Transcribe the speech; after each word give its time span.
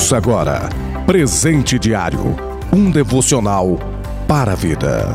Ouça 0.00 0.16
agora 0.16 0.66
Presente 1.04 1.78
Diário 1.78 2.34
um 2.72 2.90
devocional 2.90 3.78
para 4.26 4.52
a 4.52 4.54
vida. 4.54 5.08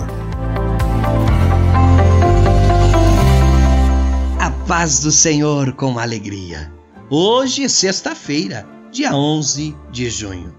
A 4.39 4.51
paz 4.67 4.99
do 4.99 5.11
Senhor 5.11 5.73
com 5.73 5.97
alegria. 5.97 6.71
Hoje, 7.09 7.67
sexta-feira, 7.67 8.63
dia 8.91 9.15
11 9.15 9.75
de 9.91 10.07
junho. 10.11 10.53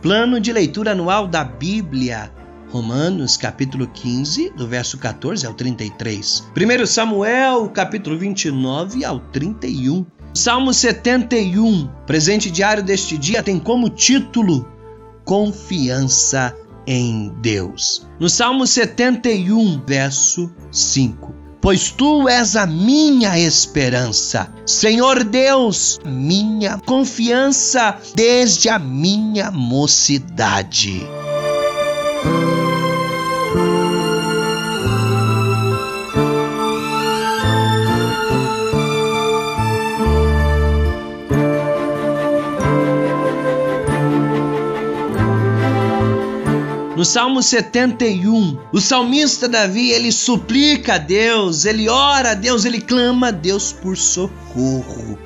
Plano 0.00 0.38
de 0.38 0.52
leitura 0.52 0.92
anual 0.92 1.26
da 1.26 1.42
Bíblia. 1.42 2.30
Romanos, 2.70 3.36
capítulo 3.36 3.88
15, 3.88 4.50
do 4.50 4.68
verso 4.68 4.98
14 4.98 5.46
ao 5.46 5.52
33. 5.52 6.48
1 6.56 6.86
Samuel, 6.86 7.68
capítulo 7.70 8.16
29 8.16 9.04
ao 9.04 9.18
31. 9.18 10.06
Salmo 10.34 10.74
71, 10.74 11.88
presente 12.08 12.50
diário 12.50 12.82
deste 12.82 13.16
dia, 13.16 13.40
tem 13.40 13.56
como 13.56 13.88
título 13.88 14.68
Confiança 15.24 16.52
em 16.84 17.32
Deus. 17.40 18.04
No 18.18 18.28
Salmo 18.28 18.66
71, 18.66 19.80
verso 19.86 20.52
5. 20.72 21.32
Pois 21.60 21.92
tu 21.92 22.28
és 22.28 22.56
a 22.56 22.66
minha 22.66 23.38
esperança, 23.38 24.52
Senhor 24.66 25.22
Deus, 25.22 26.00
minha 26.04 26.78
confiança 26.78 27.96
desde 28.16 28.68
a 28.68 28.78
minha 28.78 29.52
mocidade. 29.52 31.00
No 46.96 47.04
Salmo 47.04 47.42
71, 47.42 48.56
o 48.72 48.80
salmista 48.80 49.48
Davi, 49.48 49.90
ele 49.90 50.12
suplica 50.12 50.94
a 50.94 50.98
Deus, 50.98 51.64
ele 51.64 51.88
ora 51.88 52.30
a 52.30 52.34
Deus, 52.34 52.64
ele 52.64 52.80
clama 52.80 53.28
a 53.28 53.30
Deus 53.32 53.72
por 53.72 53.96
socorro. 53.96 55.18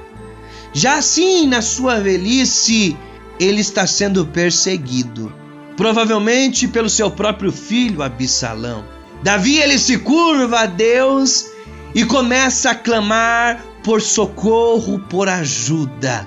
Já 0.72 0.96
assim, 0.96 1.46
na 1.46 1.60
sua 1.60 2.00
velhice, 2.00 2.96
ele 3.38 3.60
está 3.60 3.86
sendo 3.86 4.24
perseguido, 4.24 5.30
provavelmente 5.76 6.66
pelo 6.66 6.88
seu 6.88 7.10
próprio 7.10 7.52
filho 7.52 8.02
Absalão. 8.02 8.82
Davi 9.22 9.58
ele 9.58 9.78
se 9.78 9.98
curva 9.98 10.60
a 10.60 10.66
Deus 10.66 11.46
e 11.94 12.02
começa 12.02 12.70
a 12.70 12.74
clamar 12.74 13.62
por 13.84 14.00
socorro, 14.00 14.98
por 15.00 15.28
ajuda. 15.28 16.26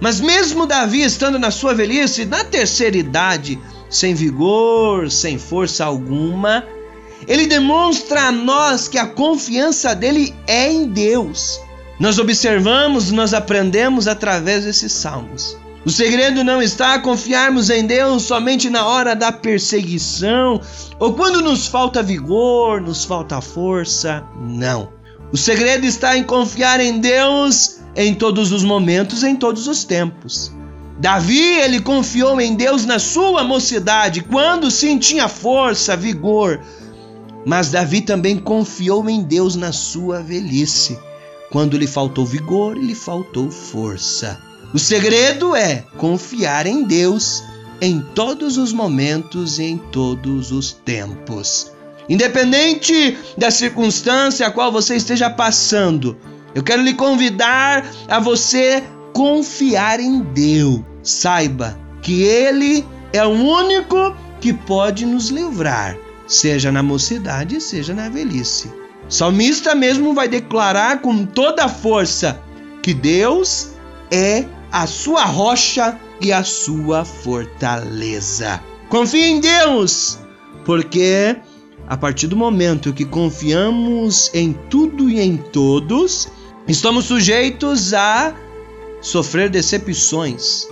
Mas 0.00 0.20
mesmo 0.20 0.66
Davi 0.66 1.02
estando 1.02 1.38
na 1.38 1.50
sua 1.50 1.74
velhice, 1.74 2.26
na 2.26 2.44
terceira 2.44 2.96
idade, 2.96 3.58
sem 3.90 4.14
vigor, 4.14 5.10
sem 5.10 5.36
força 5.36 5.84
alguma, 5.84 6.64
ele 7.26 7.46
demonstra 7.46 8.28
a 8.28 8.32
nós 8.32 8.88
que 8.88 8.96
a 8.96 9.06
confiança 9.06 9.94
dele 9.94 10.34
é 10.46 10.72
em 10.72 10.86
Deus. 10.86 11.60
Nós 11.98 12.18
observamos, 12.18 13.10
nós 13.10 13.34
aprendemos 13.34 14.08
através 14.08 14.64
desses 14.64 14.92
salmos. 14.92 15.58
O 15.84 15.90
segredo 15.90 16.44
não 16.44 16.60
está 16.60 16.94
a 16.94 16.98
confiarmos 16.98 17.70
em 17.70 17.86
Deus 17.86 18.22
somente 18.24 18.68
na 18.68 18.86
hora 18.86 19.16
da 19.16 19.32
perseguição 19.32 20.60
ou 20.98 21.14
quando 21.14 21.40
nos 21.40 21.66
falta 21.66 22.02
vigor, 22.02 22.80
nos 22.80 23.04
falta 23.04 23.40
força. 23.40 24.22
Não. 24.38 24.92
O 25.32 25.36
segredo 25.36 25.86
está 25.86 26.16
em 26.16 26.24
confiar 26.24 26.80
em 26.80 26.98
Deus 26.98 27.80
em 27.96 28.14
todos 28.14 28.52
os 28.52 28.62
momentos, 28.62 29.22
em 29.22 29.34
todos 29.34 29.66
os 29.66 29.84
tempos. 29.84 30.52
Davi, 31.00 31.40
ele 31.40 31.80
confiou 31.80 32.38
em 32.42 32.54
Deus 32.54 32.84
na 32.84 32.98
sua 32.98 33.42
mocidade, 33.42 34.20
quando 34.20 34.70
sim 34.70 34.98
tinha 34.98 35.28
força, 35.28 35.96
vigor. 35.96 36.60
Mas 37.46 37.70
Davi 37.70 38.02
também 38.02 38.36
confiou 38.36 39.08
em 39.08 39.22
Deus 39.22 39.56
na 39.56 39.72
sua 39.72 40.22
velhice, 40.22 40.98
quando 41.50 41.78
lhe 41.78 41.86
faltou 41.86 42.26
vigor 42.26 42.76
lhe 42.76 42.94
faltou 42.94 43.50
força. 43.50 44.38
O 44.74 44.78
segredo 44.78 45.56
é 45.56 45.86
confiar 45.96 46.66
em 46.66 46.84
Deus 46.84 47.42
em 47.80 48.02
todos 48.14 48.58
os 48.58 48.70
momentos 48.70 49.58
e 49.58 49.64
em 49.64 49.78
todos 49.78 50.52
os 50.52 50.74
tempos. 50.84 51.72
Independente 52.10 53.16
da 53.38 53.50
circunstância 53.50 54.46
a 54.46 54.50
qual 54.50 54.70
você 54.70 54.96
esteja 54.96 55.30
passando, 55.30 56.14
eu 56.54 56.62
quero 56.62 56.82
lhe 56.82 56.92
convidar 56.92 57.90
a 58.06 58.20
você 58.20 58.84
confiar 59.12 60.00
em 60.00 60.20
Deus. 60.20 60.80
Saiba 61.02 61.78
que 62.02 62.22
Ele 62.22 62.84
é 63.12 63.24
o 63.24 63.30
único 63.30 64.14
que 64.40 64.52
pode 64.52 65.04
nos 65.04 65.28
livrar, 65.28 65.96
seja 66.26 66.70
na 66.70 66.82
mocidade, 66.82 67.60
seja 67.60 67.94
na 67.94 68.08
velhice. 68.08 68.68
O 69.08 69.12
salmista 69.12 69.74
mesmo 69.74 70.14
vai 70.14 70.28
declarar 70.28 71.00
com 71.00 71.24
toda 71.26 71.64
a 71.64 71.68
força 71.68 72.40
que 72.82 72.94
Deus 72.94 73.70
é 74.10 74.44
a 74.70 74.86
sua 74.86 75.24
rocha 75.24 75.98
e 76.20 76.32
a 76.32 76.44
sua 76.44 77.04
fortaleza. 77.04 78.62
Confie 78.88 79.24
em 79.24 79.40
Deus, 79.40 80.18
porque 80.64 81.36
a 81.88 81.96
partir 81.96 82.28
do 82.28 82.36
momento 82.36 82.92
que 82.92 83.04
confiamos 83.04 84.30
em 84.32 84.52
tudo 84.52 85.10
e 85.10 85.20
em 85.20 85.36
todos, 85.36 86.28
estamos 86.68 87.06
sujeitos 87.06 87.92
a 87.92 88.32
sofrer 89.00 89.48
decepções, 89.48 90.66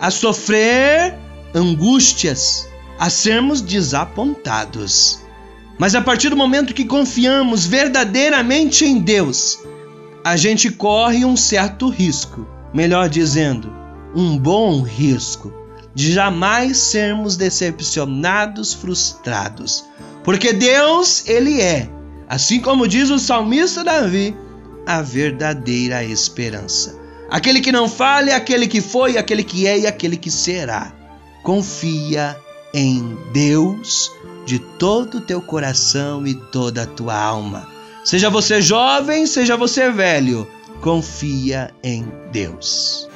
a 0.00 0.10
sofrer 0.10 1.18
angústias, 1.54 2.68
a 2.98 3.10
sermos 3.10 3.60
desapontados. 3.60 5.20
Mas 5.78 5.94
a 5.94 6.00
partir 6.00 6.30
do 6.30 6.36
momento 6.36 6.74
que 6.74 6.84
confiamos 6.84 7.66
verdadeiramente 7.66 8.84
em 8.84 8.98
Deus, 8.98 9.58
a 10.24 10.36
gente 10.36 10.70
corre 10.70 11.24
um 11.24 11.36
certo 11.36 11.88
risco, 11.88 12.46
melhor 12.72 13.08
dizendo, 13.08 13.72
um 14.14 14.38
bom 14.38 14.82
risco, 14.82 15.52
de 15.94 16.12
jamais 16.12 16.76
sermos 16.76 17.36
decepcionados, 17.36 18.72
frustrados. 18.72 19.84
Porque 20.22 20.52
Deus, 20.52 21.28
Ele 21.28 21.60
é, 21.60 21.88
assim 22.28 22.60
como 22.60 22.88
diz 22.88 23.10
o 23.10 23.18
salmista 23.18 23.84
Davi, 23.84 24.36
a 24.86 25.02
verdadeira 25.02 26.04
esperança. 26.04 27.03
Aquele 27.30 27.60
que 27.60 27.72
não 27.72 27.88
falha 27.88 28.36
aquele 28.36 28.66
que 28.66 28.80
foi, 28.80 29.16
aquele 29.16 29.42
que 29.42 29.66
é 29.66 29.80
e 29.80 29.86
aquele 29.86 30.16
que 30.16 30.30
será. 30.30 30.92
Confia 31.42 32.36
em 32.72 33.16
Deus 33.32 34.10
de 34.46 34.58
todo 34.58 35.18
o 35.18 35.20
teu 35.20 35.40
coração 35.40 36.26
e 36.26 36.34
toda 36.34 36.82
a 36.82 36.86
tua 36.86 37.14
alma. 37.16 37.68
Seja 38.04 38.28
você 38.28 38.60
jovem, 38.60 39.26
seja 39.26 39.56
você 39.56 39.90
velho, 39.90 40.46
confia 40.80 41.70
em 41.82 42.06
Deus. 42.30 43.08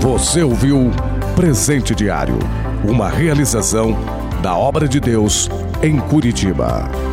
Você 0.00 0.42
ouviu 0.42 0.90
Presente 1.36 1.94
Diário, 1.94 2.38
uma 2.84 3.08
realização 3.08 3.96
da 4.42 4.56
obra 4.56 4.88
de 4.88 4.98
Deus 4.98 5.48
em 5.82 5.98
Curitiba. 5.98 7.09